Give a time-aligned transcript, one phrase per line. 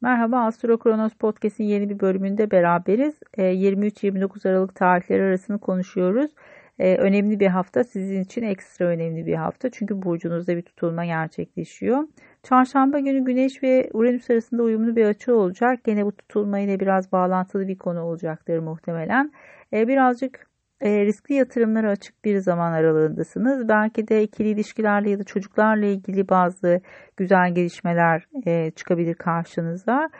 [0.00, 3.14] Merhaba Astro Kronos Podcast'in yeni bir bölümünde beraberiz.
[3.36, 6.30] 23-29 Aralık tarihleri arasını konuşuyoruz.
[6.78, 9.70] Önemli bir hafta sizin için ekstra önemli bir hafta.
[9.70, 12.04] Çünkü burcunuzda bir tutulma gerçekleşiyor.
[12.42, 15.84] Çarşamba günü Güneş ve Uranüs arasında uyumlu bir açı olacak.
[15.84, 19.32] Gene bu tutulma ile biraz bağlantılı bir konu olacaktır muhtemelen.
[19.72, 20.46] Birazcık
[20.80, 23.68] e, riskli yatırımlara açık bir zaman aralığındasınız.
[23.68, 26.80] Belki de ikili ilişkilerle ya da çocuklarla ilgili bazı
[27.16, 30.10] güzel gelişmeler e, çıkabilir karşınıza.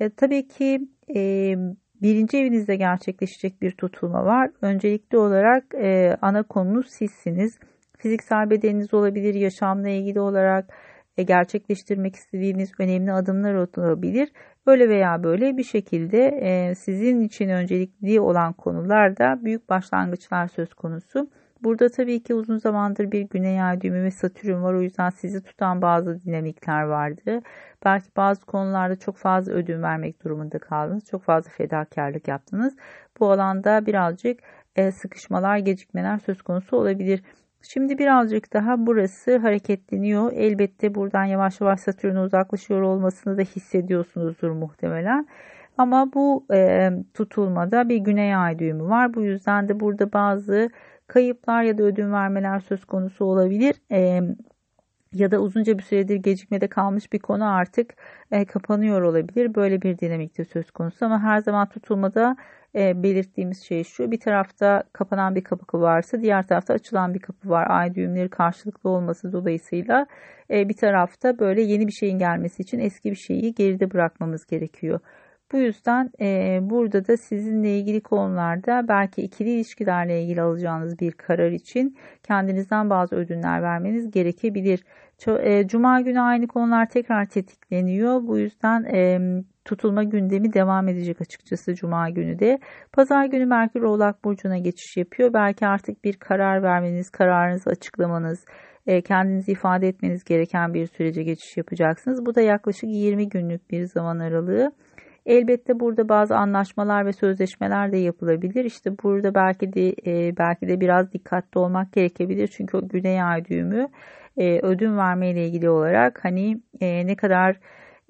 [0.00, 1.54] E, tabii ki e,
[2.02, 4.50] birinci evinizde gerçekleşecek bir tutulma var.
[4.62, 7.58] Öncelikli olarak e, ana konunuz sizsiniz.
[7.98, 10.74] Fiziksel bedeniniz olabilir, yaşamla ilgili olarak
[11.16, 14.32] e, gerçekleştirmek istediğiniz önemli adımlar olabilir.
[14.66, 21.30] Böyle veya böyle bir şekilde e, sizin için öncelikli olan konularda büyük başlangıçlar söz konusu.
[21.64, 24.74] Burada tabii ki uzun zamandır bir güney ay düğümü ve satürn var.
[24.74, 27.40] O yüzden sizi tutan bazı dinamikler vardı.
[27.84, 31.04] Belki bazı konularda çok fazla ödün vermek durumunda kaldınız.
[31.04, 32.76] Çok fazla fedakarlık yaptınız.
[33.20, 34.40] Bu alanda birazcık
[34.76, 37.22] e, sıkışmalar, gecikmeler söz konusu olabilir.
[37.68, 40.32] Şimdi birazcık daha burası hareketleniyor.
[40.32, 45.26] Elbette buradan yavaş yavaş Satürn'e uzaklaşıyor olmasını da hissediyorsunuzdur muhtemelen.
[45.78, 49.14] Ama bu e, tutulmada bir güney ay düğümü var.
[49.14, 50.70] Bu yüzden de burada bazı
[51.06, 53.74] kayıplar ya da ödün vermeler söz konusu olabilir.
[53.92, 54.20] E,
[55.14, 57.94] ya da uzunca bir süredir gecikmede kalmış bir konu artık
[58.32, 59.54] e, kapanıyor olabilir.
[59.54, 62.36] Böyle bir dinamikte söz konusu ama her zaman tutulmada
[62.74, 64.10] e, belirttiğimiz şey şu.
[64.10, 67.66] Bir tarafta kapanan bir kapı varsa diğer tarafta açılan bir kapı var.
[67.70, 70.06] Ay düğümleri karşılıklı olması dolayısıyla
[70.50, 75.00] e, bir tarafta böyle yeni bir şeyin gelmesi için eski bir şeyi geride bırakmamız gerekiyor.
[75.54, 81.50] Bu yüzden e, burada da sizinle ilgili konularda belki ikili ilişkilerle ilgili alacağınız bir karar
[81.50, 84.84] için kendinizden bazı ödünler vermeniz gerekebilir.
[85.28, 88.26] E, Cuma günü aynı konular tekrar tetikleniyor.
[88.26, 89.18] Bu yüzden e,
[89.64, 92.58] tutulma gündemi devam edecek açıkçası Cuma günü de.
[92.92, 95.32] Pazar günü Merkür Oğlak Burcu'na geçiş yapıyor.
[95.32, 98.44] Belki artık bir karar vermeniz, kararınızı açıklamanız,
[98.86, 102.26] e, kendinizi ifade etmeniz gereken bir sürece geçiş yapacaksınız.
[102.26, 104.72] Bu da yaklaşık 20 günlük bir zaman aralığı.
[105.26, 108.64] Elbette burada bazı anlaşmalar ve sözleşmeler de yapılabilir.
[108.64, 112.48] İşte burada belki de e, belki de biraz dikkatli olmak gerekebilir.
[112.48, 113.88] Çünkü o güney ay düğümü
[114.36, 117.60] e, ödün verme ile ilgili olarak hani e, ne kadar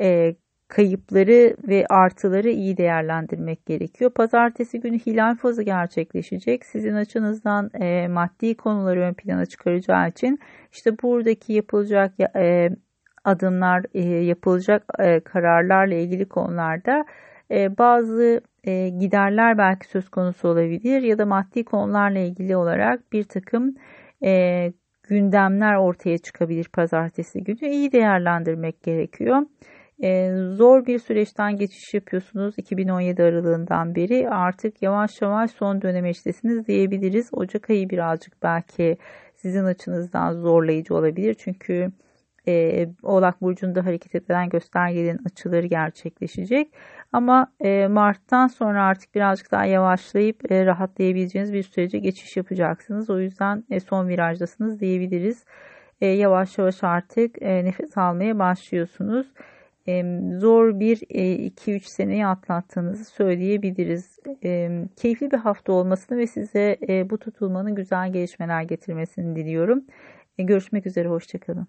[0.00, 0.36] e,
[0.68, 4.10] kayıpları ve artıları iyi değerlendirmek gerekiyor.
[4.10, 6.64] Pazartesi günü hilal fazı gerçekleşecek.
[6.66, 10.38] Sizin açınızdan e, maddi konuları ön plana çıkaracağı için
[10.72, 12.70] işte buradaki yapılacak e,
[13.24, 17.04] adımlar, e, yapılacak e, kararlarla ilgili konularda
[17.50, 18.40] e, bazı
[19.00, 23.74] giderler belki söz konusu olabilir ya da maddi konularla ilgili olarak bir takım
[25.08, 27.68] gündemler ortaya çıkabilir pazartesi günü.
[27.70, 29.42] İyi değerlendirmek gerekiyor.
[30.56, 37.28] Zor bir süreçten geçiş yapıyorsunuz 2017 aralığından beri artık yavaş yavaş son döneme iştesiniz diyebiliriz.
[37.32, 38.96] Ocak ayı birazcık belki
[39.34, 41.92] sizin açınızdan zorlayıcı olabilir çünkü
[42.48, 46.72] e, Oğlak Burcu'nda hareket eden göstergelerin açıları gerçekleşecek.
[47.12, 53.10] Ama e, Mart'tan sonra artık birazcık daha yavaşlayıp e, rahatlayabileceğiniz bir sürece geçiş yapacaksınız.
[53.10, 55.44] O yüzden e, son virajdasınız diyebiliriz.
[56.00, 59.26] E, yavaş yavaş artık e, nefes almaya başlıyorsunuz.
[59.88, 64.18] E, zor bir 2-3 e, seneyi atlattığınızı söyleyebiliriz.
[64.44, 69.84] E, keyifli bir hafta olmasını ve size e, bu tutulmanın güzel gelişmeler getirmesini diliyorum.
[70.38, 71.66] E, görüşmek üzere, hoşçakalın.